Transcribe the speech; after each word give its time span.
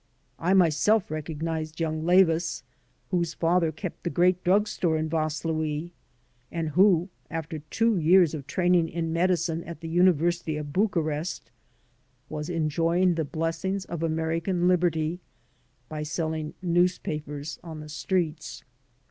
I 0.39 0.55
myself 0.55 1.11
recognized 1.11 1.79
young 1.79 2.01
Layvis, 2.03 2.63
whose 3.11 3.35
father 3.35 3.71
kept 3.71 4.03
the 4.03 4.09
great 4.09 4.43
drug 4.43 4.67
store 4.67 4.97
in 4.97 5.07
Vaslui, 5.07 5.91
and 6.51 6.69
who, 6.69 7.09
after 7.29 7.59
two 7.69 7.97
years 7.97 8.33
of 8.33 8.47
training 8.47 8.89
in 8.89 9.13
medicine 9.13 9.63
at 9.63 9.81
the 9.81 9.87
University 9.87 10.57
of 10.57 10.73
Bucharest, 10.73 11.51
was 12.29 12.49
enjoying 12.49 13.13
the 13.13 13.23
blessings 13.25 13.85
of 13.85 14.01
American 14.01 14.67
liberty 14.67 15.19
by 15.87 16.01
selling 16.01 16.55
newspapers 16.63 17.59
on 17.63 17.79
the 17.79 17.87
streets. 17.89 18.63